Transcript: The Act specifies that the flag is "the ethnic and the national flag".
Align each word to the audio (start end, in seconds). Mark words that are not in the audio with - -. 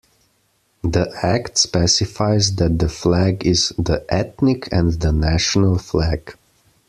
The 0.83 1.15
Act 1.21 1.59
specifies 1.59 2.55
that 2.55 2.79
the 2.79 2.89
flag 2.89 3.45
is 3.45 3.69
"the 3.77 4.03
ethnic 4.09 4.67
and 4.71 4.93
the 4.93 5.11
national 5.11 5.77
flag". 5.77 6.35